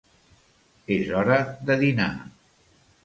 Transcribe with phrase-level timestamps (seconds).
[0.95, 1.37] És hora
[1.71, 2.11] de dinar.